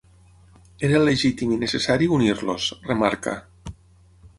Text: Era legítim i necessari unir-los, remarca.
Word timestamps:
Era 0.87 1.01
legítim 1.03 1.53
i 1.57 1.59
necessari 1.65 2.11
unir-los, 2.19 2.71
remarca. 2.93 3.41